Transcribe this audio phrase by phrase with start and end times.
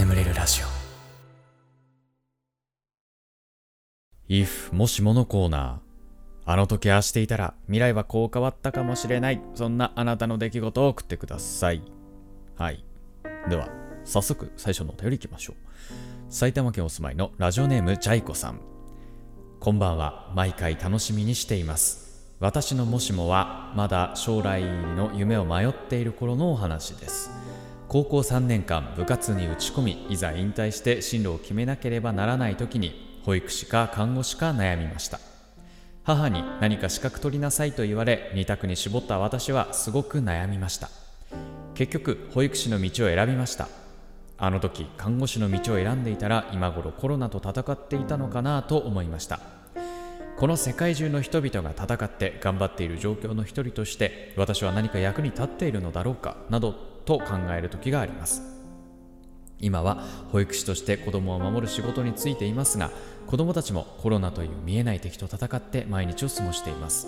[0.00, 0.66] 眠れるラジオ。
[4.32, 9.42] If もしものコーナーあの時ああしていたら未来はこう変わったかもしれない。
[9.54, 11.82] そんなあなたの出来事を送ってください。
[12.56, 12.82] はい。
[13.50, 13.68] では
[14.04, 15.56] 早速最初のお便りいきましょう。
[16.32, 18.60] 埼玉県お住まいのラジオネームジャイコさん。
[19.58, 20.32] こんばんは。
[20.34, 22.26] 毎回楽しみにしています。
[22.38, 27.49] 私のもしもはまだ将来の夢を迷っている頃のお話です。
[27.90, 35.18] 高校3年間部活に打ち込みいざ引退して進路を決めなければならない時に保育士か看護師か悩みました。
[36.04, 40.88] 母に何か資格取りなさいと言われ2択に絞った私はすごく悩みました。
[41.74, 43.66] 結局保育士の道を選びました。
[44.38, 49.40] あの時看護師の道を選んでいたら今頃コロナと戦っていたのかなと思いました。
[50.36, 58.42] この世界中の人々が戦って頑張っている状況の一人として私は何か役に立っているのだろうかなどと考える時があります。
[59.60, 62.90] 今は保育士として子供を守る仕事についていますが
[63.26, 67.06] 子供たちもコロナという見えない敵と戦って毎日を過ごしています。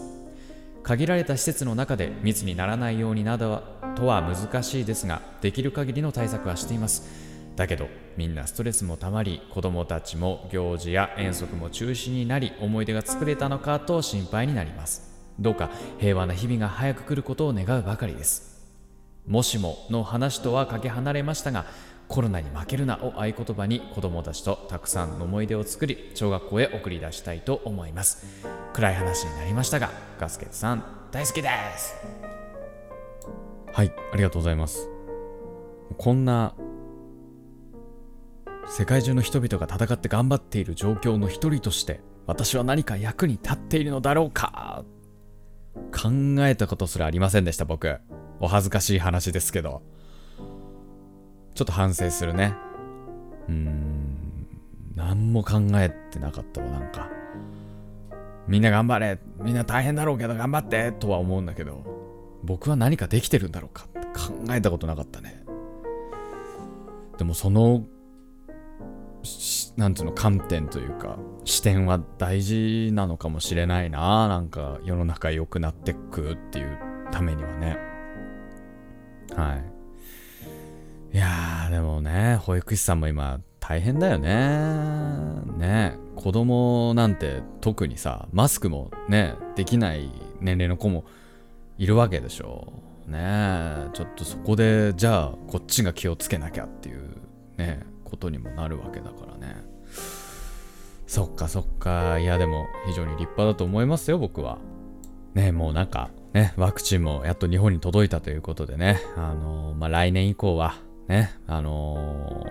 [0.83, 3.63] 限られた施設の中で密にならないようになど
[3.95, 7.33] とは難しいですができる限りの対策はしています。
[7.57, 15.11] だけどみんなストレスもたまり子供たちも行事や遠足も中止になり思い出が作れたのかと心配になります。
[15.39, 18.52] どうか平和な日々が早く来ることを願うばかりです。
[19.27, 21.67] もしもの話とはかけ離れましたが
[22.09, 28.27] コロナに負けるなを合言葉に子供たちとたくさんの思い出を作り小学校へ送り出したいと思います。
[28.75, 31.95] 暗い話になりましたがガスケツさん大好きです。
[33.73, 34.89] はいありがとうございます。
[35.97, 36.55] こんな
[38.67, 44.85] 世界中の人々が戦って頑張っている状況の一人として私は何か役に立っているのだろうか。
[45.91, 47.99] 考えたことすらありませんでした僕。
[48.43, 49.83] お恥ずかしい話ですけど。
[51.55, 52.57] ちょっと反省するね。
[53.49, 54.49] うーん。
[54.97, 57.09] 何も考えてなかったわなんか。
[58.49, 59.21] みんな頑張れ。
[59.39, 60.91] みんな大変だろうけど頑張って。
[60.91, 61.85] とは思うんだけど。
[62.43, 63.87] 僕は何かできてるんだろうか。
[63.87, 65.45] って考えたことなかったね。
[67.17, 67.85] でもその
[69.77, 74.27] なんつうの観点というか視点は大事なのかもしれないな。
[74.27, 76.77] なんか世の中良くなってくっていう
[77.13, 77.92] ためにはね。
[79.37, 79.55] は
[81.13, 81.17] い。
[81.17, 84.31] いやーでもね保育士さんも今大変だよね。
[85.59, 90.11] ね子供なんて特にさマスクもねできない
[90.41, 91.05] 年齢の子も
[91.79, 92.73] いるわけでしょ。
[93.07, 97.17] ねちょっとそこでじゃあこっちが気をつけなきゃっていう
[97.57, 99.57] ねことにもなるわけだからね。
[101.07, 102.19] そっかそっか。
[102.19, 104.59] いやでも非常に立派だと思いますよ僕は。
[105.35, 110.77] ねもうなんかねワクチンもやっと日本に届いたということでねあのー、まあ来年以降は
[111.09, 112.47] ねあの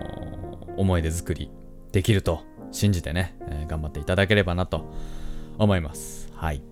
[0.76, 1.50] ー、思い出作り
[1.92, 2.42] できると
[2.72, 4.92] 信じてね、えー、頑張っていただければなと
[5.58, 6.32] 思います。
[6.34, 6.62] はい。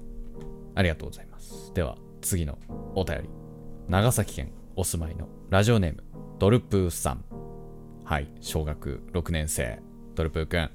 [0.74, 1.72] ありがとうございます。
[1.74, 2.58] では次の
[2.94, 3.28] お便り。
[3.88, 6.04] 長崎県お住まいのラジオネーム
[6.38, 7.24] ドルプーさん。
[8.04, 9.80] はい小学6年生。
[10.14, 10.70] ドルプーくん。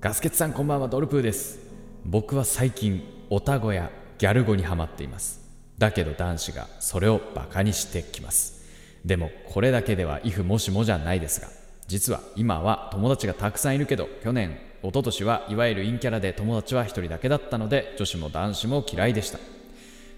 [0.00, 0.88] ガスケツさんこんばんは。
[0.88, 1.58] ドルプーです。
[2.04, 5.43] 僕は最近オタ語やギャル語にハマっています。
[5.78, 8.64] だけど男子がそれをバカにしてきます。
[9.04, 11.48] でもこれだけでは if もしもじゃないですが
[11.86, 19.38] 実は今は友達がたくさんいるけど去年一昨年はいわゆる陰キャラで友達は一人だけだったので女子も男子も嫌いでした。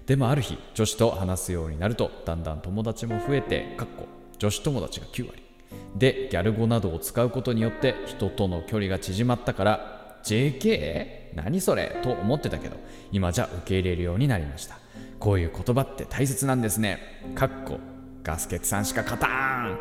[0.07, 4.07] でもある日女子と話すようになるとだんだん友達も増えてかっこ
[4.39, 5.43] 女子友達が9割。
[5.97, 11.35] でギャル語などを使うことによって人との距離が縮まったから JK?
[11.35, 11.99] 何それ？
[12.03, 12.77] と思ってたけど
[13.11, 14.79] 今じゃ受け入れるようになりました。
[15.19, 16.99] こういう言葉って大切なんですね。
[17.35, 17.81] かっこ
[18.23, 19.79] ガスケツさんしか勝たん。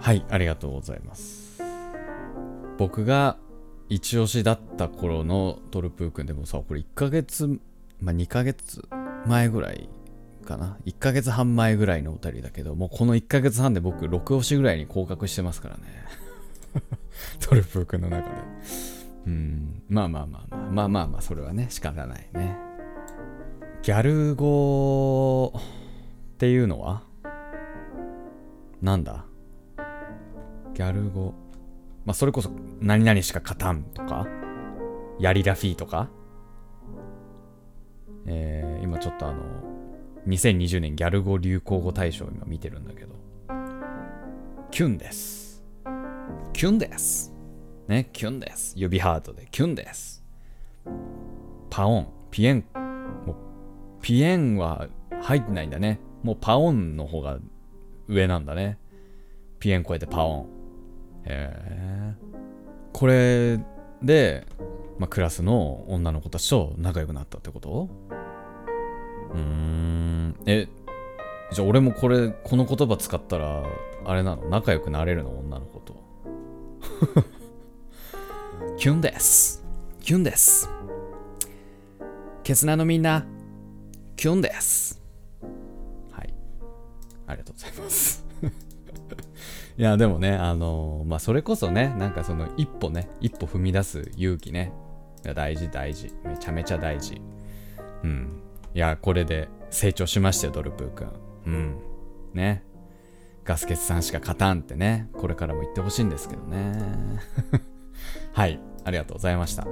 [0.00, 1.62] はいありがとうございます。
[2.78, 3.36] 僕が
[3.88, 7.46] 一押しだった頃のトルプー君でもさこれ1ヶ月
[8.00, 8.82] まあ2ヶ月
[9.26, 9.88] 前ぐらい
[10.44, 10.78] かな。
[10.86, 15.82] 1ヶ月半前ぐらいのお便りだけどもうこの1ヶ月半で僕6押しぐらいに降格してますからね。
[17.40, 18.36] トルプー君の中で。
[19.26, 22.67] うんまあまあまあまあまあまあまあそれはね仕方ないね。
[23.82, 25.60] ギャル語っ
[26.36, 27.02] ていうのは？
[28.82, 29.24] なんだ？
[30.74, 31.32] ギャル語。
[32.04, 34.26] まあそれこそ何々しか勝たんとか？
[35.20, 36.10] ヤリラフィーとか？
[38.26, 39.42] えー、今ちょっとあの
[40.26, 43.14] 2020年ギャル語流行語大賞今見てるんだけど。
[44.70, 45.64] キュンです。
[46.52, 47.32] キュンです。
[47.86, 48.74] ねキュンです。
[48.76, 49.48] 指ハートで。
[49.50, 50.22] キュンです。
[51.70, 52.08] パオン。
[52.30, 52.64] ピエン。
[53.24, 53.36] もう
[54.00, 54.88] ピエンは
[55.20, 56.00] 入ってないんだね。
[56.22, 57.38] もうパオンの方が
[58.08, 58.78] 上なんだね。
[59.58, 60.46] ピエン声でパオン。
[61.24, 62.14] へえ
[62.92, 63.58] これ
[64.02, 64.46] で、
[64.98, 67.88] まあ、クラスの女の子たちと仲良くなったってこと？
[69.32, 70.34] うーん。
[70.46, 70.68] え
[71.52, 73.64] じゃあ俺もこれこの言葉使ったら
[74.04, 74.48] あれなの？
[74.48, 75.38] 仲良くなれるの？
[75.38, 75.96] 女の子と。
[78.78, 79.64] キュンです。
[80.00, 80.70] キュンです。
[82.42, 83.26] ケツナのみんな。
[84.18, 85.00] キュンです。
[86.10, 86.34] はい。
[87.28, 88.26] ありがとうございます。
[89.78, 94.72] いやでもねあのまあそれこそねなんかその一歩ね一歩踏み出す勇気ね
[95.24, 96.12] いや大事大事。
[96.24, 97.22] めちゃめちゃ大事。
[98.02, 98.42] うん。
[98.74, 101.12] いやこれで成長しましたよドルプーくん。
[101.46, 101.76] うん。
[102.34, 102.64] ね。
[103.44, 107.20] ガスケツさんしか勝たんってねこれからも言ってほしいんですけどね。
[108.34, 108.58] はい。
[108.84, 109.64] ありがとうございました、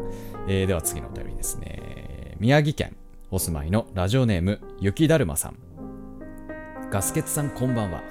[0.46, 2.36] えー、では次のお便りですね。
[2.38, 2.96] 宮城県。
[3.28, 5.56] お住まいのラジオネーム雪だるまさん。
[6.90, 8.04] ガスケツさんこんばんは。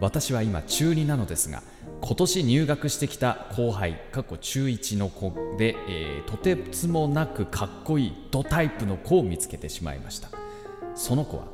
[0.00, 1.62] 私は今中2なのですが
[2.00, 10.30] 今年入学してきた後輩過去中1の子で、えー、とてつもなくかっこいいドタイプの子を見つけてしまいました。
[10.94, 11.44] その子は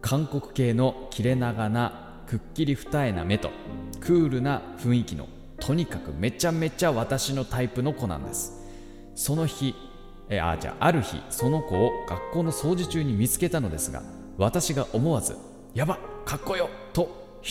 [0.00, 3.50] 韓国系の切れ長なくっきり二重な目と
[3.98, 5.26] クールな雰囲気の
[5.58, 8.52] とにかくめちゃめちゃ私のタイプの子なんです。
[9.16, 9.74] その日
[10.30, 14.02] えあじゃあある日その子を学校の掃除中に見つけたのですが
[14.38, 15.36] 私が思わず
[15.74, 17.08] 「やばかっこよ!」と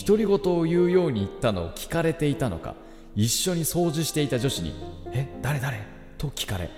[0.07, 2.75] 独り言を言うように言ったのを聞かれていたのか
[3.15, 4.73] 一緒に掃除していた女子に
[5.11, 5.79] 「え誰誰?」
[6.17, 6.69] と聞かれ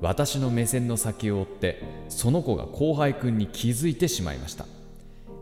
[0.00, 4.66] 私の目線の先を追ってその子が後輩くんに気づいてしまいました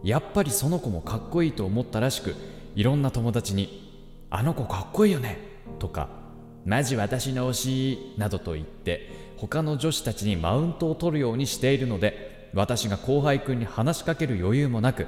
[0.02, 2.34] やっぱりその子もかっこいいと思ったらしく
[2.76, 3.90] いろんな友達に
[4.30, 5.38] 「あの子かっこいいよね」
[5.78, 6.08] とか
[6.66, 15.06] 「マジ私の推し」などと言って他の女子たちにマウントを取るようにしているので私が後輩くんに話しかける余裕もなく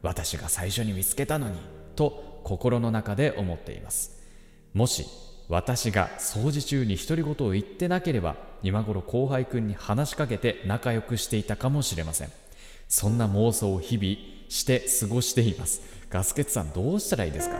[0.00, 1.56] 私が最初に見つけたのに
[1.96, 4.22] と心の中で思っています。
[4.74, 5.06] もし
[5.48, 12.28] 私が掃除中に独り言を言ってなければ今頃後輩くんに話しかけて仲良くしていたかもしれません。
[12.88, 14.16] そんな妄想を日々
[14.48, 15.82] して過ごしています。
[16.10, 17.58] ガスケツさんどうしたらいいですか？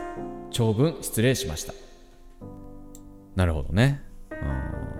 [0.49, 1.73] 長文失礼しました。
[3.35, 4.01] なるほどね。
[4.31, 4.94] うん。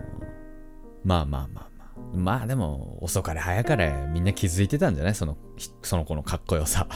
[1.05, 2.17] まあまあまあまあ。
[2.17, 5.15] まあでも遅かれ早かれみんな気づいてたんじゃない？
[5.15, 5.37] その
[5.81, 6.87] その子のかっこよさ。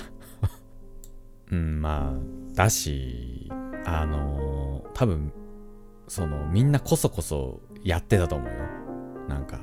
[1.51, 3.49] うんまあだし
[3.85, 5.31] あの多分
[6.07, 8.53] そのみんなこそこそやってたと思うよ。
[9.29, 9.61] なんか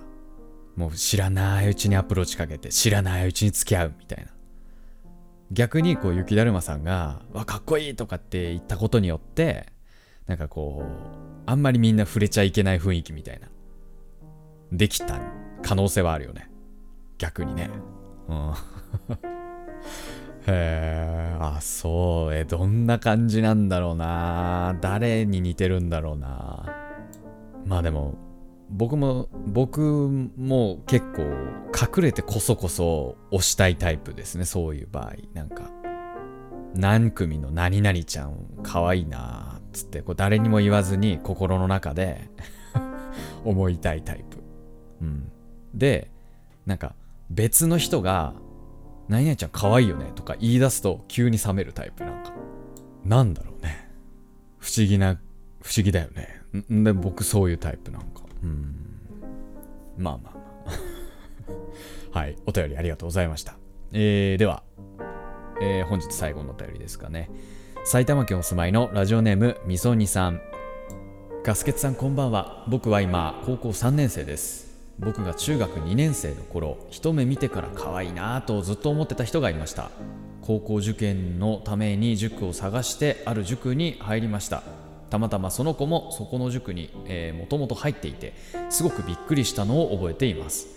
[0.77, 4.31] もう知らないうちにアプローチかけて知らないうちに付き合うみたいな。
[5.53, 9.67] 逆にこう雪だるまさんが「わかっこいい!」とかって言ったことによって
[10.27, 13.49] なんかこうあんまりみんな触れちゃいけない雰囲気みたいな。
[14.73, 15.21] できた
[15.63, 16.51] 可能性はあるよね。
[17.19, 17.71] 逆にね。
[18.29, 18.53] うん。
[20.47, 22.35] へえあそう。
[22.35, 24.77] えどんな感じなんだろうな。
[24.81, 26.65] 誰に似てるんだろうな。
[27.67, 28.15] まあでも
[28.71, 29.81] 僕も僕
[30.37, 34.45] も結構隠れてこそこそ推したいタイプですね。
[34.45, 35.15] そういう場合。
[35.35, 35.71] なんか
[36.75, 42.29] 何組の何々ちゃん可愛いなつってこう誰にも言わずに心の中で
[43.45, 44.36] 思いたいタイプ、
[45.01, 45.31] うん、
[45.75, 46.11] で
[46.65, 46.95] なんか
[47.31, 48.35] 別の人が
[49.09, 52.33] 何々ちゃん可愛いよねとか言い出すと急に冷めるタイプなんか。
[53.05, 53.89] なんだろうね。
[54.59, 55.15] 不思議な、
[55.63, 56.43] 不思議だよね。
[56.73, 58.23] んで、僕そういうタイプなんか。
[58.43, 58.75] うん。
[59.97, 60.73] まあまあま
[62.13, 62.19] あ。
[62.19, 62.37] はい。
[62.47, 63.57] お便りありがとうございました。
[63.93, 64.65] えー、では、
[65.61, 67.31] えー、本日最後のお便りですかね。
[67.85, 70.41] 埼玉県お住まいのラジオネームみそにさん。
[71.45, 72.67] ガスケツさんこんばんは。
[72.69, 74.66] 僕は今、高校3年生です。
[74.99, 79.91] 僕が中学2年生の頃一目見てから可愛いなとずっと思ってた人がいました。
[80.41, 84.63] 高校受験のために塾を探してある塾に入りました。
[85.11, 86.91] たまたまその子もそこの塾に
[87.39, 88.33] もともと入っていて
[88.71, 90.69] すごくびっくりしたのを覚えています。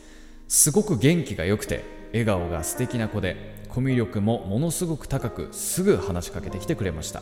[0.48, 7.22] すごく元気が良くて笑顔が素敵な子でコミュ力もものすごく高くすぐ話しかけてきてくれました。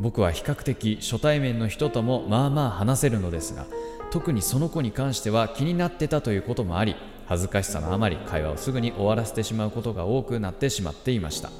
[0.00, 3.66] 僕は比較的初対面の人ともまあまあ話せるのですが
[4.10, 6.96] 特にその子に関しては気になってたということもあり
[7.26, 11.50] 恥ずかしさのあまり会話をすぐに終わらせてしまうことが多くなってしまっていました。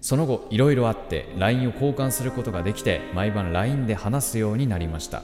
[0.00, 5.22] その後いろいろあって LINE を交換することができて毎晩 LINE で話すようになりました。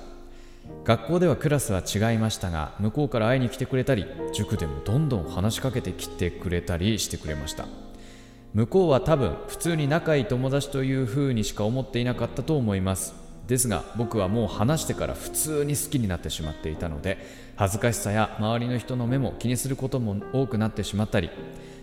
[0.84, 7.66] 学校ではクラスは違いましたが向こうから会いに来てくれたり塾でもどんどん話しかけてきてくれたりしてくれました。
[8.52, 13.23] 向こうは多分普通に仲いい友達という風にしか思っていなかったと思います。
[13.46, 17.18] ですが僕はもう話してから普通に好きになってしまっていたので
[17.56, 21.30] 恥ずかしさや周りの人の目も気にすることも多くなってしまったり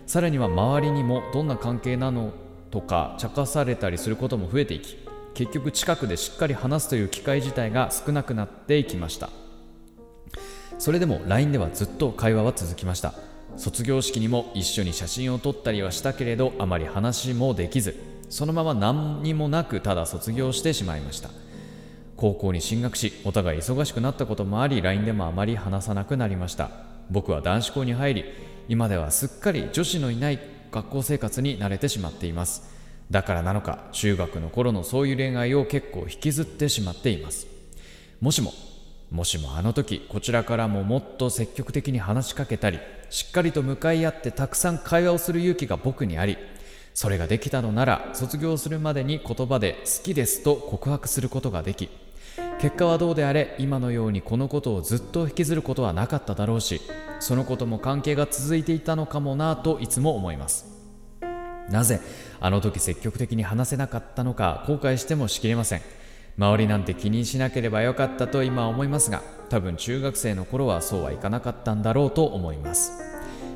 [0.06, 2.32] さらには周りにもどんな関係なの
[2.70, 4.96] とか茶化されたりすることも増えていき
[5.34, 9.30] 結局近くでしっかり話すという機会自体が少なくなっていきました。
[10.78, 13.14] それでも LINE ではずっと会話は続きました。
[13.56, 17.94] 卒業式にも一緒に写真を撮ったりはしたけれどあまり話もできず
[18.30, 21.28] そのまま何にもなくただ卒業してしまいました。
[22.16, 26.70] 高校に進学しお互い忙しくなったこともあり LINE でもあまり話さなくなりました。
[27.10, 28.24] 僕は男子校に入り
[28.68, 30.38] 今ではすっかり女子のいない
[30.70, 32.70] 学校生活に慣れてしまっています。
[33.10, 37.46] だからなのか中学の頃のそういう恋愛を結構引きずってしまっています。
[38.20, 38.52] もしも
[39.10, 42.78] もしもあの時こちらからももっと積極的に話しかけたり
[43.10, 46.38] しっかりと向かい合ってたくさん会話をする勇気が僕にあり
[46.94, 51.88] それができたのなら卒業するまでに言葉で好きですと告白することができ
[52.60, 56.80] 結果はどうであれ今のようにこのことをずっと引きずることはなかっただろうし
[57.18, 60.66] そのことも関係が続いていたのかもなといつも思います。
[61.70, 62.00] なぜ
[62.40, 65.82] あの時積極的に話せなかったのか後悔してもしきれません。
[66.38, 72.92] 周りなんて気にしなければよかったと今思いますが多分中学生の頃はそうはいかなかったんだろうと思います。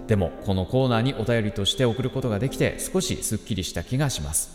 [0.07, 4.51] でもこのコーナーにお便りとして送ることができて少しすっきりした気がします。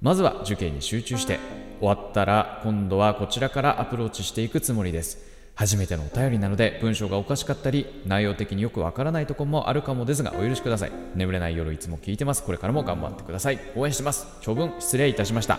[0.00, 1.40] まずは受験に集中して
[1.80, 5.26] 終わったら今度はこちらからアプローチしていくつもりです。
[5.56, 10.92] 初めてのお便りなので文章がおかしかったり内容的によくわからないところもあるかもですがお許しください。
[11.16, 12.44] 眠れない夜いつも聞いてます。
[12.44, 13.58] これからも頑張ってください。
[13.74, 14.28] 応援してます。
[14.40, 15.58] 長文失礼いたしました。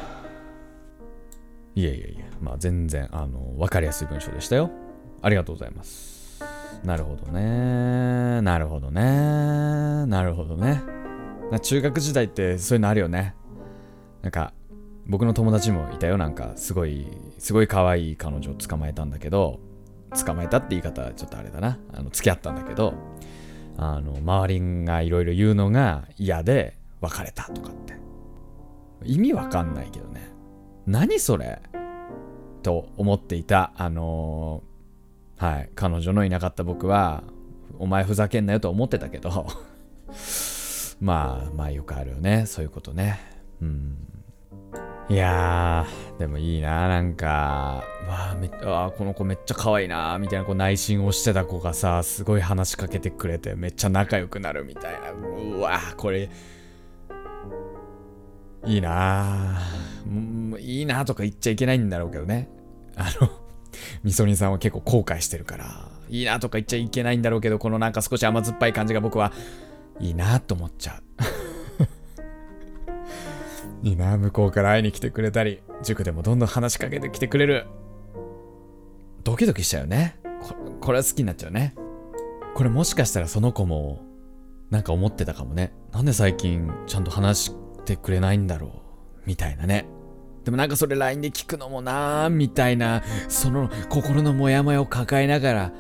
[1.76, 4.70] いやいやいやまあ全然あの分かりやすい文章でしたよ。
[5.22, 6.19] ありがとうございます。
[6.84, 8.42] なるほどね。
[8.42, 9.02] なるほどね。
[10.06, 10.82] なるほどね。
[11.62, 13.36] 中学時代ってそういうのあるよね。
[14.22, 14.54] なんか
[15.06, 16.18] 僕の友達もいたよ。
[16.18, 17.08] なんかすごい
[17.38, 19.60] すごい可愛い彼女を捕まえたんだけど
[20.26, 21.78] 捕まえたって言い方はちょっとあれだな。
[21.94, 22.94] あの付き合ったんだけど
[23.78, 27.94] あの周りがいろいろ言うのが嫌で別れたとかって。
[29.04, 30.32] 意味わかんないけどね。
[30.86, 31.62] 何それ？
[32.64, 34.62] と思っていたあの、
[35.40, 35.70] はい。
[35.74, 37.24] 彼女のいなかった僕は
[37.80, 39.48] お前ふざけんなよと思ってたけど。
[41.00, 42.46] まあまあよくあるよね。
[42.46, 43.20] そういうことね。
[43.62, 43.96] うん。
[45.10, 55.10] いやー、でもいいな、なんか、わあ、めあこの子めっちゃ可愛いな、みたいなこう内心をしてた子がさ、すごい話しかけてくれて、めっちゃ仲良くなるみたいな。
[55.58, 56.30] うわこれ、
[58.66, 59.58] いいな
[60.60, 62.50] いいなとか言っちゃいけないんだろうけどね。
[62.96, 63.30] あの、
[64.04, 69.32] みそにさんは結構後悔してるから、いいなとか言っちゃいけないんだろうけど、このなんか少し甘酸っぱい感じが僕は
[70.00, 71.04] いいなと思っちゃう。
[73.88, 77.68] いいな、向こうから会いに来てくれたり、塾でもどんどん話しかけてきてくれる。
[79.24, 80.18] ドキドキしちゃうよね。
[80.42, 81.76] ここれは好きになっちゃうね。
[82.56, 84.02] これもしかしたらその子も、
[84.70, 85.74] なんか思ってたかもね。
[85.92, 88.72] なんで最近ちゃんと話してくれないんだろう。
[89.26, 89.86] みたいなね。
[90.50, 95.72] でもなんかそれ LINE で聞くのもなーみたいな、その心のモヤモヤを抱えながら、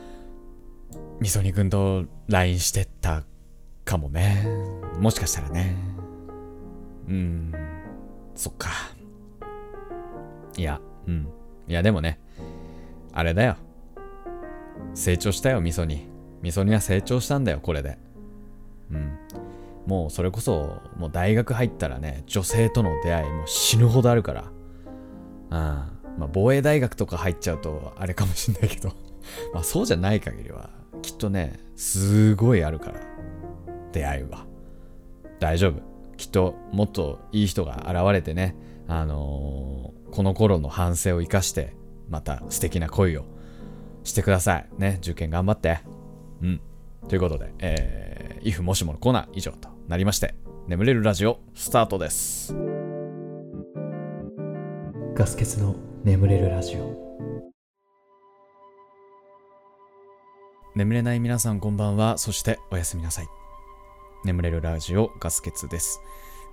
[1.19, 3.23] みそにくんと LINE してった
[3.83, 4.47] かもね。
[4.99, 5.75] もしかしたらね。
[7.07, 7.51] うん。
[8.35, 8.69] そっか。
[10.55, 11.27] いや、うん。
[11.67, 12.19] いや、でもね、
[13.11, 13.55] あれだよ。
[14.93, 16.07] 成長したよ、味噌に。
[16.43, 17.97] 味噌には成長したんだよ、これで。
[18.91, 19.17] うん。
[19.87, 24.51] もうそれこそ、もう大学入ったらね、女性との出会いも死ぬほどあるから。
[25.51, 25.57] うん。
[25.57, 28.89] まあ、防衛大学とか入っちゃうと、あれかもしんないけど
[29.53, 30.69] まあ、そうじゃない限りは、
[31.01, 32.99] きっとね、すごいあるから。
[33.91, 34.45] 出会いは。
[35.39, 35.81] 大丈夫。
[36.17, 38.55] きっともっといい人が現れてね、
[38.87, 41.75] あのー、この頃の反省を生かして、
[42.09, 43.25] また素敵な恋を
[44.03, 44.69] してください。
[44.77, 45.79] ね、受験頑張って。
[46.41, 46.61] うん。
[47.07, 50.35] ということで、えー、if もしものコーナー以上となりまして、
[50.67, 52.78] 眠れるラジオスタートです。
[55.19, 56.95] ガス欠の眠れるラジオ。
[60.77, 63.27] 眠れない皆さんこんばんは、そしておやすみなさい。
[64.23, 65.99] 眠れるラジオガスケツです。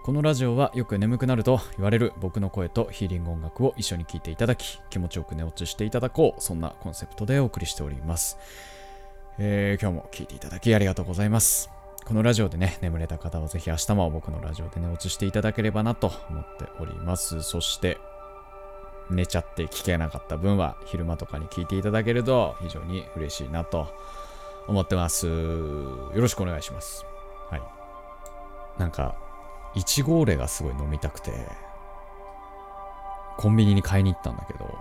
[0.03, 8.37] このラジオはよく眠くなると言われる僕の声とヒーリング音楽を一緒に聴いていただき、気持ちよく寝落ちしていただこう、そんなコンセプトでお送りしております。
[9.39, 11.71] えー、今日も聴いていただきありがとうございます。
[12.05, 17.43] このラジオでね、眠れた方はぜひ明日も僕のラジオで寝落ちしていただければなと思っております。
[17.43, 17.99] そして、
[19.11, 23.95] 寝ちゃって聞けなかった分は昼間とかに聞いていただけると非常に嬉しいなと
[24.67, 25.27] 思ってます。
[25.27, 27.07] よろしくお願いします。
[27.51, 27.63] はい。
[28.81, 29.17] なんか、
[29.75, 31.33] いちごオレがすごい飲みたくて、
[33.37, 34.79] コンビニに買いに行ったんだけど、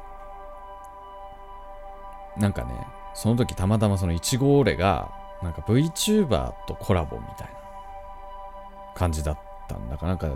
[2.37, 5.11] なんかね、その時たまたまそのいちごオレが、
[5.43, 7.53] なんか VTuber とコラボみたいな
[8.95, 10.29] 感じだったんだかなんか、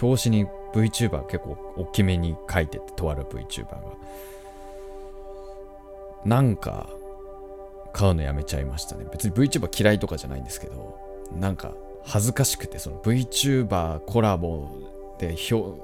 [0.00, 3.80] 表紙に VTuber 結構大きめに書いてて、とある VTuber が。
[6.24, 6.88] なんか、
[7.92, 9.06] 買うのやめちゃいましたね。
[9.10, 10.98] 別に VTuber 嫌いとかじゃないんですけど、
[11.32, 14.68] なんか恥ずかしくて、その VTuber コラボ
[15.18, 15.80] で表、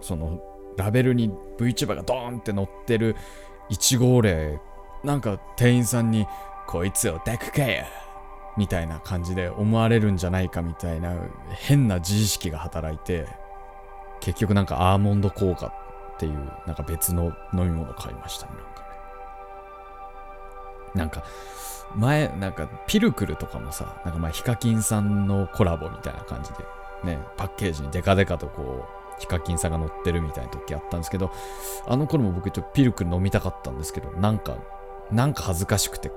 [0.00, 0.40] その
[0.76, 3.16] ラベルに VTuber がドーンって載ってる
[3.70, 4.58] 1号例、
[5.04, 6.26] なんか店員さんに、
[6.66, 7.84] こいつを抱くかよ
[8.56, 11.16] みたいな感じで思われるんじゃないかみたいな
[11.48, 13.26] 変な自意識が働いて、
[14.20, 18.52] 結局なんかアーモンド効果っていうなんか別の飲み物買いましたね。
[18.54, 18.86] なんかね。
[20.94, 21.24] なんか
[21.94, 26.58] 前、なんかピルクルとかもさ、なんかまあヒカキンさんのコラボみたいな感じで
[27.04, 28.86] ね、パッケージにデカデカとこ
[29.18, 31.32] うヒカキンさんが乗ってるみたいな時あったんですけど、
[31.86, 34.56] あの頃も僕ちょっとピルクル飲みたかったんですけど、なんか、
[35.10, 36.12] なんか恥ずかしくて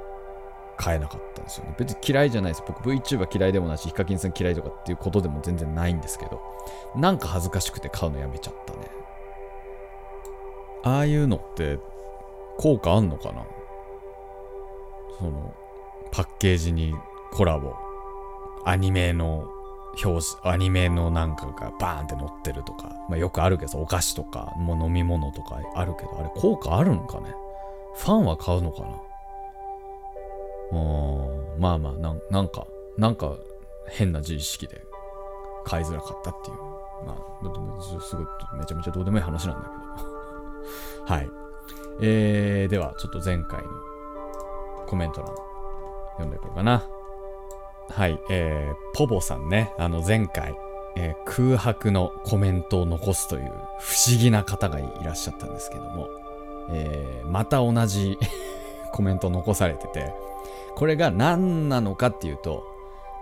[0.77, 1.75] 買えなかったんですよね。
[1.77, 2.63] 別に嫌いじゃないです。
[2.68, 6.42] 僕 VTuber 嫌いでもないし、ヒカキンさん嫌いとかっていうことでも全然ないんですけど、
[6.96, 8.80] なんか恥ずかしくて買うのやめちゃったね。
[10.84, 11.80] ああいうのって
[12.58, 13.46] 効果あんのかな？
[15.20, 15.53] その、
[16.12, 16.94] パッケージに
[17.32, 17.74] コラボ、
[18.65, 19.48] アニメの
[20.03, 27.34] 表紙、アニメのなんかがバーンって載ってるとか、まあよくあるけどお菓子とか、もう飲み物とかあるけど、あれ効果あるんかね？
[27.96, 28.88] ファンは買うのかな？
[31.60, 33.36] まあまあなん、なんか、なんか
[33.88, 34.82] 変な自意識で
[35.65, 36.58] 買いづらかったっていう。
[37.06, 38.25] まあ、すごい、
[38.58, 41.06] めちゃめちゃどうでもいい話なんだけど。
[41.13, 41.30] はい。
[42.01, 43.70] えー、では、ちょっと前回の
[44.88, 45.36] コメント欄
[46.13, 46.84] 読んでいこうかな。
[47.89, 50.56] はい、えー、ポボさんね、あの前回、
[50.96, 56.08] えー空白のコメントを残すという不思議な方がいらっしゃったんですけども、
[56.72, 58.18] えーまた同じ
[58.94, 60.13] コメント残されてて、
[60.76, 62.64] これが何なのかっていうと、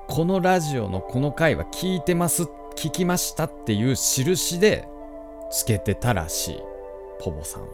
[0.08, 2.44] このラジオのこの回は聞いてます、
[2.76, 4.88] 聞きましたっていう印で
[5.50, 6.60] つけてたらしい、
[7.20, 7.68] ポボさんは。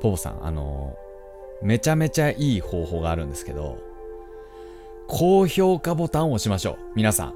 [0.00, 0.96] ポボさん、あの
[1.62, 3.78] めちゃめちゃいい方法があるんですけど、
[5.08, 6.76] 高評価ボタンを押しましょう。
[6.94, 7.34] 皆さん。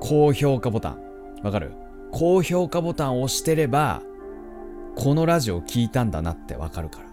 [0.00, 1.02] 高評価ボタン。
[1.42, 1.72] わかる？
[2.12, 4.02] 高評価ボタンを押してれば、
[4.96, 7.04] このラジオを聞いたんだなってわかるから。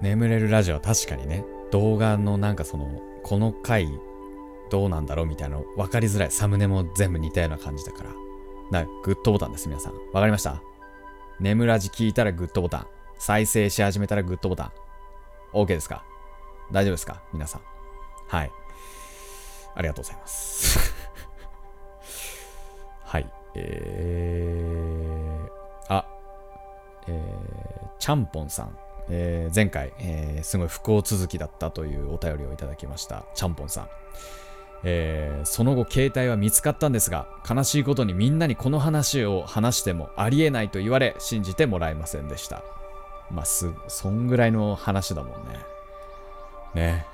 [0.00, 3.88] 眠れるラジオは確かにね、動画のなんかその、この回
[4.70, 6.30] どうなんだろうみたいなの分かりづらい。
[6.30, 8.10] サムネも全部似たような感じだから。
[8.70, 9.94] だかグッドボタンです、皆さん。
[10.12, 10.62] わかりました？
[11.40, 12.86] 眠ラジ聞いたらグッドボタン。
[13.18, 14.72] 再生し始めたらグッドボタン。
[15.52, 16.04] OK ですか？
[16.70, 17.24] 大丈夫ですか？
[17.32, 17.62] 皆さん。
[18.28, 18.52] はい。
[19.74, 20.78] ありがとうございます。
[23.02, 23.28] はい。
[23.56, 26.06] えー、あ、
[27.08, 28.78] えー、ちゃんぽんさん。
[29.08, 33.24] えー前回、えーすごい不幸続きだったというお便りをいただきました。
[33.34, 33.88] ちゃんぽんさん。
[34.84, 42.62] えーその後携帯は見つかったんですが悲しいことにみんなにこの話を話してもありえないと言われ信じてもらえませんでした
[43.30, 45.58] まあすそんぐらいの話だもんね
[46.74, 47.06] ね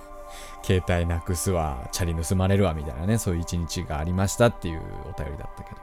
[0.62, 5.76] 携帯なくすわチャリ盗まれるわみたいなねそういう一日がありましたっていうお便りだったけど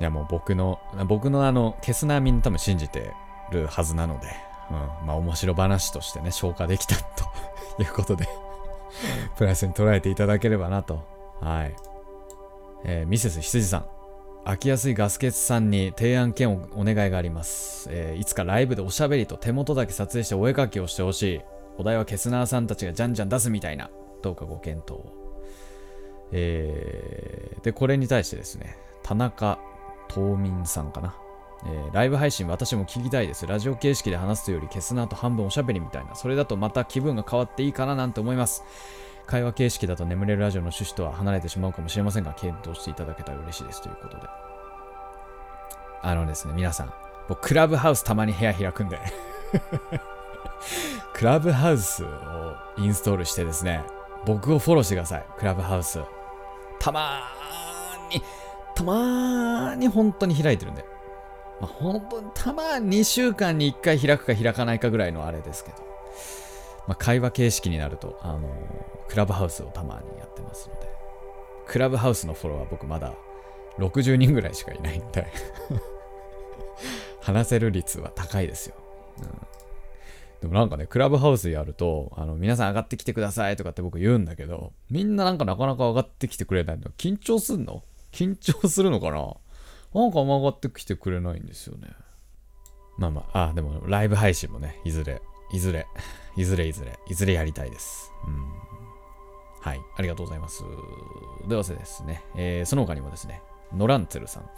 [0.00, 3.12] いやもう僕の僕のあの消すなみんな多分信じて
[3.50, 4.28] るはずなので、
[4.70, 7.02] うん、まあ面白話としてね消化できたと
[7.82, 8.28] いうことで
[9.36, 11.04] プラスに捉えていただければなと。
[11.40, 11.76] はい。
[12.84, 13.86] えーミセス羊さん。
[14.44, 21.40] 飽きやすいガスケツさんに提案兼お願いがあります、えーいつかライブでおしゃべりと手元だけ撮影してお絵描きをしてほしい。
[21.78, 23.90] お題はケスナーさんたちがじゃんじゃん出すみたいな。
[24.22, 25.12] どうかご検討を。
[26.32, 29.58] えーで、これに対してですね、田中
[30.08, 31.16] 東民さんかな。
[31.64, 33.46] えーライブ配信私も聞きたいです。
[33.46, 36.14] ラジオ形式で話すというより、ケスナーと半分おしゃべりみたいな。
[36.14, 38.62] それだとまた気分が変わっていいかななんて思います。
[39.26, 44.28] 会話形式だと眠れるラジオの趣旨とは離れてしまうかもしれませんが、検討していただけたら嬉しいですということで。
[46.02, 46.92] あのですね、皆さん、
[47.28, 49.00] 僕、クラブハウスたまに部屋開くんで、
[51.12, 52.08] クラブハウスを
[52.76, 53.82] インストールしてですね、
[54.24, 56.00] 僕をフォローしてください、クラブハウス。
[56.78, 58.22] たまーに、
[58.74, 60.95] たまーに本当に開いてるんで。
[61.60, 65.76] まあ、本当にたま2週間に1回開くか開かないかぐらいのあれですけど。
[66.86, 70.88] まあ、会話形式になると、あのークラブハウスをたまにやってますので、
[71.66, 73.14] クラブハウスのフォロワー僕まだ
[73.78, 75.26] 60人ぐらいしかいないんで、
[77.22, 78.74] 話せる率は高いですよ。
[79.20, 79.46] うん
[80.40, 86.90] でもなんかね、クラブハウスやると、あの、皆さん上がってきてくださいとかって僕言うんだけど、みんななんかなかなか上がってきてくれないの。
[86.98, 87.82] 緊張すんの？
[88.12, 89.34] 緊張するのかな？
[89.96, 91.88] なんかあんま上がってきてくれないんですよね。
[92.98, 95.86] まあまあ、あ、でもライブ配信もね、いずれ、いずれ、
[96.36, 98.12] いずれいずれ、いずれやりたいです。
[98.26, 98.44] うん。
[99.60, 100.62] はい、ありがとうございます。
[101.48, 103.40] ではですね、えーその他にもですね、
[103.72, 104.50] ノランツェルさん、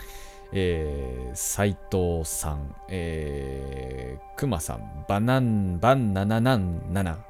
[0.53, 7.24] えー、斉藤さん、えー、くまさん、バナン、バンナナナンナナ、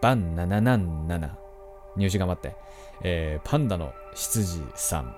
[0.00, 1.18] バンナナナンナ。
[1.18, 1.38] ナ、
[1.96, 2.56] 入試頑張って、
[3.02, 5.14] えー、パンダの羊さん、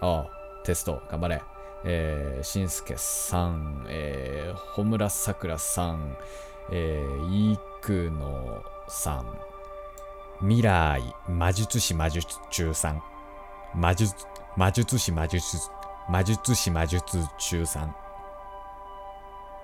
[0.00, 0.26] ああ、
[0.64, 1.42] テスト頑張れ、
[1.88, 6.16] えー、しんすけさん、えー、穂村さくらさん、
[6.72, 9.38] えー、イクノさん、
[10.40, 13.02] 未来魔術師魔術中さん、
[13.72, 15.58] 魔術、魔術師魔術、
[16.10, 17.94] 魔術師魔術中さん。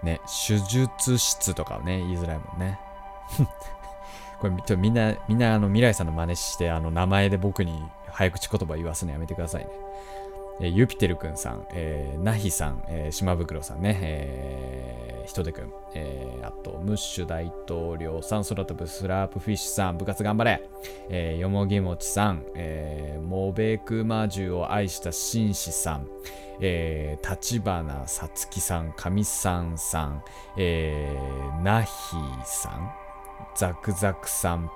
[0.04, 2.78] ね、手術室とかをね、言いづらいもんね。
[4.38, 9.70] これ、ちょみんな、みんなあの未来さんの真似して、あの名前で僕に早口言葉言わすのやめてくださいね。
[10.60, 20.68] えー、ユピテルくんさん、えー、ナヒさん、えー、島袋さんね、えー、ヒトデくん、えー、あと、ムッシュ大統領さん、空飛ぶスラープフィッシュさん、部活頑張れ、
[21.08, 26.08] えー、よもぎもちさん、えー、モベクマジュを愛した紳士さん、
[26.60, 30.22] えー、立花さつきさん、神さんさん、
[30.56, 31.90] えー、ナヒ
[32.44, 32.92] さん、
[33.56, 34.70] ザクザクさん、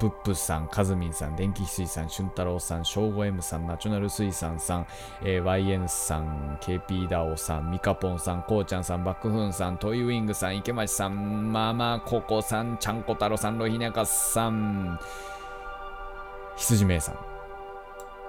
[0.00, 4.86] プップさん、カズミンさん、電気水さん、俊太郎さん、正吾 M さん、ナチョナル水産さん、
[5.22, 14.98] えー、YN さん、KP ダオさん、ミカポンさん、こうちゃんさん、バックフンさん、トイウィングさん、池町さん、ママココさん、ちゃんこ太郎さん、ロヒナカさん、
[16.56, 17.18] 羊名さん、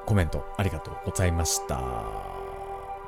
[0.06, 2.51] コメントありがとうございました。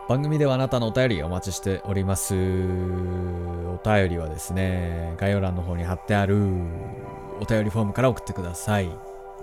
[0.09, 2.35] 番組ではあなたのお便りお待ちしております。
[2.35, 2.37] お
[3.85, 6.37] 便りはですね、概要欄の方に貼ってある
[7.39, 8.91] お便りフォームから送ってください。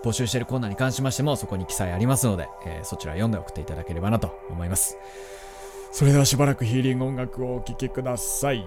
[0.02, 4.98] 募集しているコーナーに関しましてもそこに記載ありますので、えー、そちら読んで送っていただければなと思います。
[5.92, 8.64] それではしばらくヒーリング音楽をお聴きください。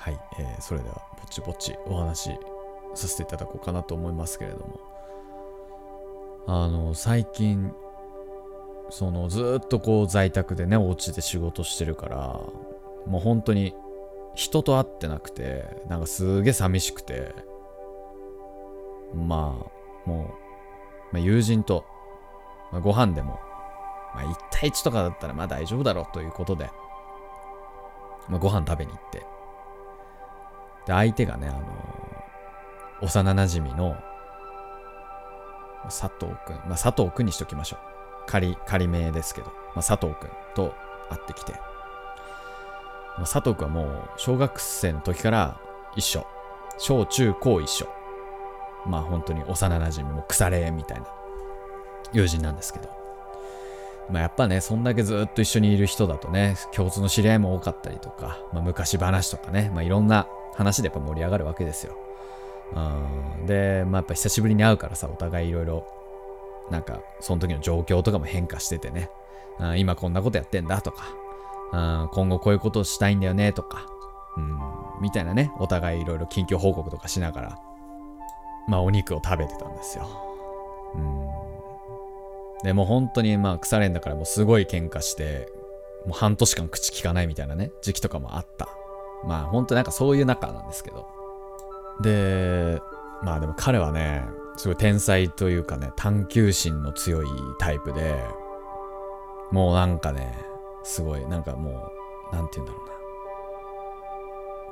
[0.00, 2.30] はい、えーそれではぼちぼちお話し
[2.94, 4.80] させていただこうかなと思いますけれども。
[6.46, 7.70] あの最近
[8.88, 12.16] そのずっとこう在宅でねお家で仕事してるから
[13.06, 13.74] もう本当に
[14.34, 17.34] 人と会ってなくてなんかすげえ寂しくて
[19.14, 19.64] ま
[20.06, 20.34] あも
[21.12, 21.84] う、まあ、友人と、
[22.72, 23.38] まあ、ご飯でも、
[24.14, 26.70] まあ、1対1とかだったらまあ大丈夫だろうということで、
[28.28, 29.22] まあ、ご飯食べに行って
[30.86, 31.60] で相手がねあの
[33.02, 33.96] 幼なじみの
[35.84, 37.80] 佐藤くん、まあ、佐藤くんにしときましょう。
[38.26, 40.74] 仮仮名ですけど、まあ、佐藤くんと
[41.08, 41.58] 会ってきて、ま
[43.18, 45.60] あ、佐藤くんはもう小学生の時から
[45.96, 46.26] 一緒。
[46.78, 47.88] 小中高一緒。
[48.86, 51.06] まあ本当に幼なじみも腐れみたいな。
[52.12, 52.88] 友人なんですけど。
[54.10, 61.96] まあやっぱねそんだけずっと一緒にいる人だとね共通の知り合いも多かったりとか、まあ、昔話とかね、まあ、いろんな話でやっぱ盛り上がるわけですよ
[62.74, 65.86] うんでまあやっぱ久しぶりに会うからさお互いいろいろ
[66.70, 69.10] なんかその時の状況とかも変化しててね
[69.58, 71.04] うん今こんなことやってんだとか
[71.72, 73.86] うん今後こういうことをしたいんだよねとか
[74.36, 74.58] うん
[75.00, 77.58] みたいなねお互いいろいろ近況報告とかしながら
[78.70, 80.08] まあお肉を食べてたんですよ。
[80.94, 81.28] うん。
[82.62, 85.48] でも本当にまあ腐れんだからもうすごい喧嘩して、
[86.06, 88.68] もう半年間口聞かないみたいなね、時期とかもあった。
[89.24, 91.06] まあ本当なんかそういう仲なんですけど。
[92.00, 92.80] で、
[93.22, 97.26] まあでも彼はね、すごい天才というかね、探求心の強い
[97.58, 98.24] タイプで、
[99.50, 100.38] もうなんかね、
[100.82, 101.90] すごい、なんかも
[102.32, 102.92] う、なんて言うんだろうな。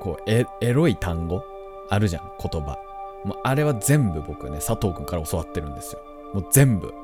[0.00, 1.42] こう、エエロい単語？
[1.90, 2.78] あるじゃん、言葉。
[3.24, 6.00] もうあれは全部僕ね、佐藤くんから教わってるんですよ。
[6.32, 6.94] もう全部。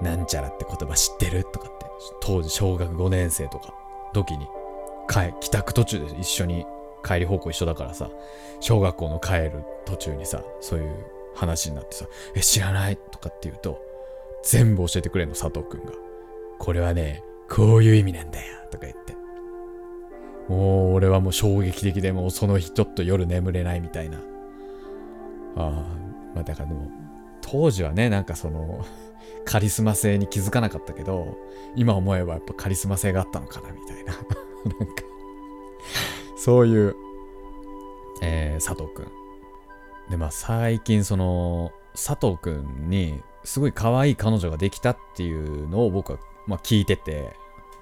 [0.00, 1.44] なんちゃらって言葉知ってる？
[1.44, 1.86] とかって、
[2.20, 3.74] 当時小学5年生とか、
[4.12, 4.46] 時に、
[5.08, 6.66] 帰、帰宅途中で一緒に
[7.04, 8.10] 帰り方向一緒だからさ、
[8.60, 12.96] 小学校の帰る途中にさ、そういう話になってさ、え、知らない？
[12.96, 13.80] とかって言うと、
[14.42, 15.92] 全部教えてくれんの、佐藤くんが。
[16.58, 19.14] これはね、こういう意味なんだよ、とか言って。
[20.48, 24.18] もう俺はもう衝撃的でもうその日ちょっと夜眠れないみたいな。
[24.18, 24.22] あ
[25.56, 25.70] あ、
[26.34, 26.88] まあだからでも、
[27.40, 28.84] 当時はね、なんかその、
[29.44, 31.36] カリスマ性に気づかなかったけど、
[31.76, 34.14] 今思えばやっぱカリスマ性があったのかな、みたいな。
[34.68, 35.02] なんか、
[36.36, 36.96] そういう、
[38.22, 40.10] えー、佐藤くん。
[40.10, 47.34] で、まあ最近その、佐藤くんに、すごい可愛い彼女ができたっていうのを僕は、まあ、聞いてて、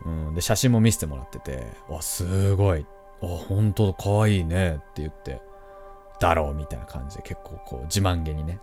[0.04, 2.86] うん、で、写真も見せてもらってて、わ、すごい。
[3.22, 5.40] あ、本当だ、可愛いねって言って、
[6.20, 8.60] だろうみたいな感じで結構こう自慢げにね。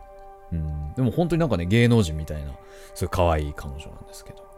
[0.52, 0.94] うん。
[0.94, 2.52] でも本当になんかね、芸能人みたいな、
[2.94, 4.51] そういう可愛い彼女なんですけど。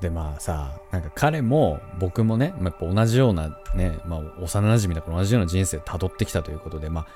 [0.00, 7.06] で、まあさ、なんか彼も僕もね、まあ、やっぱ同じようなね、まあ幼馴染だから同じような人生を辿ってきたということで、まあ、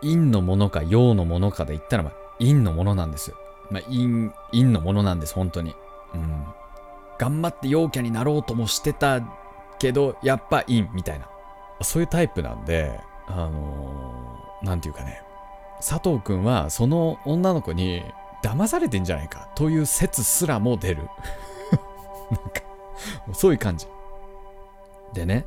[0.00, 3.36] 陰のものか陽のものかで言ったら、まあ、陰のものなんですよ。
[3.70, 5.74] まあ、陰、陰のものなんです、本当に。
[6.14, 6.44] うん。
[7.18, 9.20] 頑張って陽キャになろうともしてた
[9.78, 11.28] けど、やっぱ陰みたいな。
[11.82, 15.22] そういうタイプなんで、あのーていうかね、
[15.76, 18.02] 佐藤くんはその女の子に
[18.42, 21.08] 騙されてんじゃないかという説すらも出る。
[23.32, 23.86] そういう感じ。
[25.12, 25.46] でね、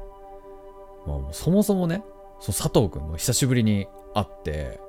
[1.06, 2.04] もうそもそもね、
[2.40, 4.80] そう佐藤くんも久しぶりに会って、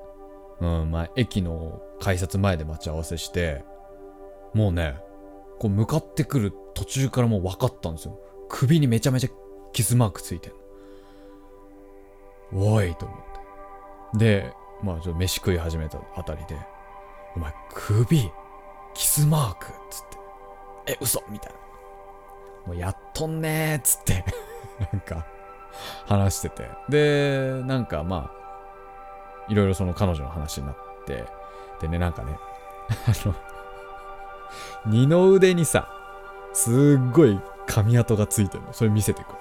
[0.61, 3.65] うん、まあ、駅の改札前で待ち合わせして、
[4.55, 4.97] もうね、
[5.59, 8.19] こう向かってくる途中からもう分かったんですよ。
[8.49, 9.29] 首にめちゃめちゃ
[9.73, 10.53] キスマークついてん
[12.53, 12.75] の。
[12.75, 13.19] おいと思っ
[14.13, 14.19] て。
[14.19, 16.57] で、まあちょっと飯食い始めたあたりで、
[17.37, 18.31] お前首、
[18.95, 20.09] キスマークっつっ
[20.87, 21.59] て、え、嘘みたいな。
[22.67, 24.25] もうやっとんねーっつって、
[24.93, 25.27] なんか、
[26.07, 26.69] 話してて。
[26.89, 28.39] で、なんかまあ、
[29.49, 31.25] いろいろその彼女の話になって、
[31.81, 32.39] でね、なんかね、
[33.07, 33.35] あの、
[34.87, 35.89] 二の腕にさ、
[36.53, 38.73] すっごい髪跡がついてるの。
[38.73, 39.39] それ見せてくれて。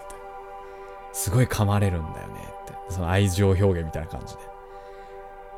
[1.14, 2.74] すごい噛まれるんだよねって。
[2.90, 4.42] その愛情表現みたいな感じで。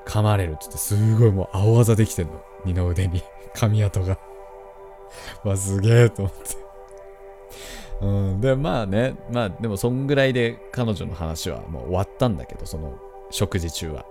[0.05, 2.41] 噛まれるっつって、すごいもう青あざできてんの。
[2.65, 3.23] 二の腕に。
[3.53, 4.17] 髪跡が。
[5.43, 6.68] わ、すげえと思って。
[8.01, 12.99] うん、で、まあね、まあでもそんぐらいで彼女の話はもう終わったんだけど、その
[13.31, 14.05] 食事中は。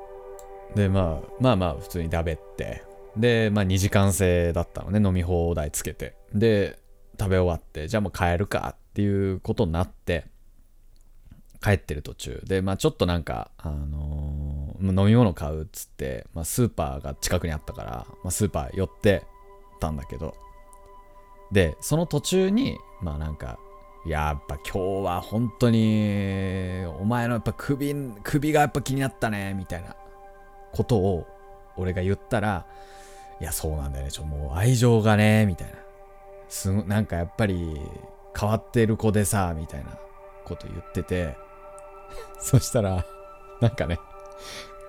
[0.75, 2.83] で、まあ、まあまあ普通に食べって、
[3.17, 6.15] で、まあ2時間制だったのね、飲み放題つけて。
[6.35, 6.79] で、
[7.19, 10.27] 食べ終わって、じゃあもう帰るかっていうことになって、
[11.61, 19.25] 帰ってる途中で、まあちょっとなんか、あのー飲み物買うっつって、まあスーパーが近くにあったから、まあスーパー寄って
[19.81, 20.37] たんだけど、
[21.53, 23.59] で、その途中に、まあなんか、
[24.07, 29.97] やっぱ今日は本当に、お前のやっぱ首、首がやっぱ気になったね、みたいな
[30.73, 31.27] ことを
[31.77, 32.67] 俺が言ったら、
[33.41, 34.11] いや、そうなんだよね。
[34.11, 35.75] ちょ、もう愛情がね、みたいな。
[36.49, 37.81] すなんかやっぱり
[38.39, 39.99] 変わってる子でさ、みたいな
[40.45, 41.37] こと言ってて、
[42.41, 43.05] そしたら、
[43.61, 43.99] なんかね、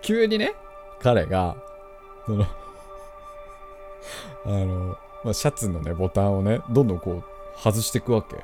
[0.02, 0.54] 急にね、
[1.02, 1.56] 彼が、
[2.26, 2.46] その
[4.46, 7.24] あの、まあ、シャツのね、ボタンをね、どんどんこう、
[7.62, 8.38] 外していくわけ。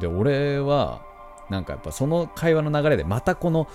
[0.00, 1.02] で、俺は、
[1.48, 3.68] なんかやっぱその会話の流れで、またこの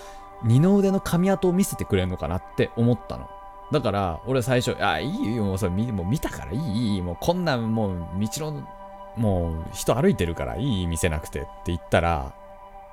[0.43, 3.29] 二の腕の髪跡を見せてくれるのかなって思ったの。
[3.71, 8.67] だから、俺最初、あ、いいよ、もうそれ見もう見たからいい、いい、もうこんなんもう道の、
[9.15, 12.33] もう人歩いてるからいい見せなくてって言ったら、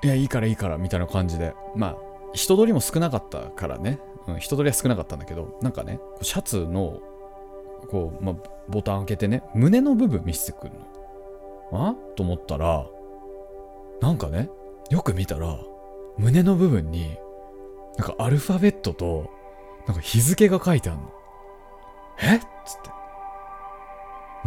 [0.03, 1.55] いや、いいからいいから、みたいな感じで。
[1.75, 1.95] まあ、
[2.33, 3.99] 人通りも少なかったからね。
[4.27, 6.99] うん、人通りは少なかったんだけど、なんかね、シャツの、
[7.89, 8.35] こう、まあ、
[8.69, 10.73] ボタン開けてね、胸の部分見せてくる
[11.71, 11.89] の。
[11.89, 11.95] あ？
[12.15, 12.87] と思ったら、
[14.01, 14.49] なんかね、
[14.89, 15.57] よく見たら、
[16.17, 17.17] 胸の部分に、
[17.97, 19.29] なんかアルファベットと、
[19.87, 21.11] なんか日付が書いてあるの。
[22.19, 22.37] え？
[22.37, 22.47] っつっ
[22.81, 22.89] て。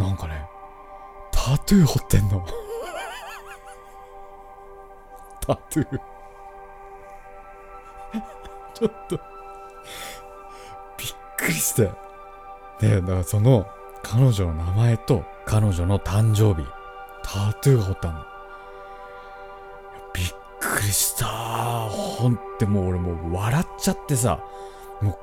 [0.02, 0.46] なんかね、
[1.32, 2.44] タトゥー彫ってんの。
[5.40, 5.90] タトゥー
[8.74, 9.16] ちょっと
[10.98, 11.90] びっくりして。
[12.80, 13.66] で、だからその、
[14.02, 16.66] 彼女の名前と彼女の誕生日、
[17.22, 18.24] タトゥーが彫ったの。
[20.14, 20.26] びっ
[20.60, 21.26] くりした。
[21.26, 24.40] ほんってもう俺もう笑っちゃってさ、
[25.00, 25.18] もう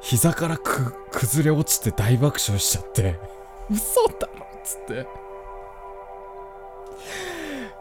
[0.00, 3.18] 膝からく崩れ落ちて大爆笑しちゃって、
[3.70, 5.06] 嘘だろっつって。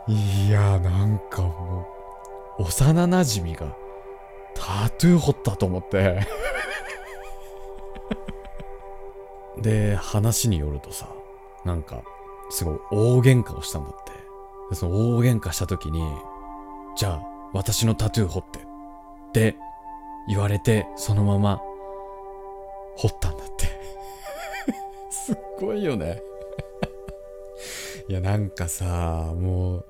[0.07, 1.87] いや、なんかも
[2.59, 3.75] う、幼馴染が
[4.55, 6.25] タトゥー彫ったと思って
[9.61, 11.09] で、話によるとさ、
[11.65, 12.03] なんか、
[12.49, 14.11] すごい大喧嘩をしたんだって。
[14.69, 16.01] でその大喧嘩した時に、
[16.95, 17.21] じゃあ、
[17.53, 18.59] 私のタトゥー彫って。
[18.59, 19.55] って
[20.27, 21.61] 言われて、そのまま、
[22.95, 23.67] 彫ったんだって
[25.11, 26.21] すっごいよね
[28.09, 29.85] いや、なんかさ、もう、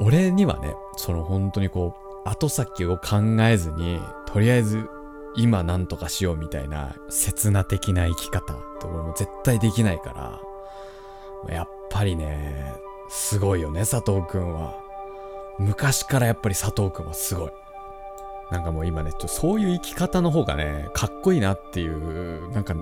[0.00, 4.88] 俺にはね、その本当にこう、後先を考えずに、とりあえず
[5.36, 10.40] 今なんとかしようみたいな刹那的な生き方って俺も絶対できないか
[11.48, 12.74] ら、やっぱりね、
[13.08, 14.74] すごいよね、佐藤くんは。
[15.58, 17.52] 昔からやっぱり佐藤くんはすごい。
[18.50, 22.74] なんかもう今ね、ちょそういう生き方の方がね、かっこいいなっていう、なんか、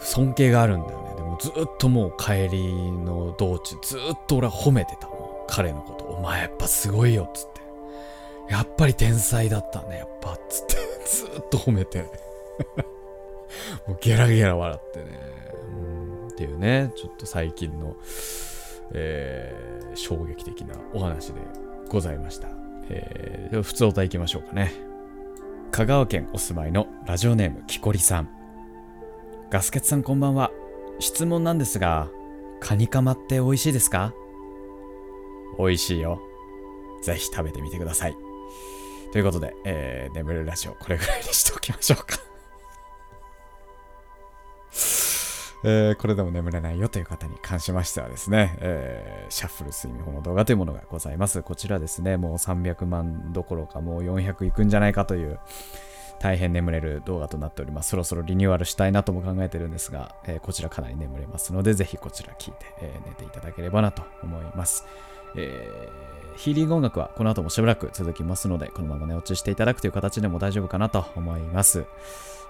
[0.00, 1.14] 尊敬があるんだよね。
[1.16, 5.18] でもずっともう帰りの道中、ずっと俺は褒めてたもん。
[5.46, 6.04] 彼のこと。
[6.04, 7.60] お前やっぱすごいよ、つって。
[8.52, 10.79] やっぱり天才だったね、やっぱ、つって。
[11.10, 12.02] ずっと褒めて。
[13.86, 15.06] もうゲラゲラ笑ってね。
[15.74, 17.96] うんっていうね、ちょっと最近の、
[18.92, 21.40] えー、衝撃的なお話で
[21.88, 22.48] ございました。
[22.88, 24.72] えー、普通お題行きましょうかね。
[25.70, 28.28] 香川県お住まいのラジオネームきこりさん。
[29.50, 30.50] ガスケツさんこんばんは。
[30.98, 32.08] 質問なんですが、
[32.60, 34.14] カニカマって美味しいですか？
[35.58, 36.20] 美味しいよ。
[37.02, 38.16] ぜひ食べてみてください。
[39.12, 42.16] ということで、えー、眠るラジオ、これぐらいにしておきましょうか
[45.62, 51.42] えー、これでも眠れないよという方に関しましてはですね、えー、シャッフル睡眠法の動画というものがございます。
[51.42, 55.38] こちらですね、もう300万どころかもう400いくんじゃないかという
[56.20, 57.90] 大変眠れる動画となっております。
[57.90, 64.86] そろそろリニューアルしたいなとも考えてるんですが、えー、こちらかなり眠れますので、ぜひこちら聞いて、え寝ていただければなと思います。
[65.36, 71.84] えー、ヒーリング音楽はこの後もしばらく続きますので、このまま寝落ちしていただくという形でも大丈夫かなと思います。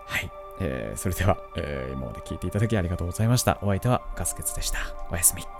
[0.06, 0.30] はい。
[0.60, 3.58] えー、それでは、えー、今まで聞いていただきありがとうございました。
[3.62, 4.78] お相手はガスケツでした。
[5.10, 5.59] おやすみ。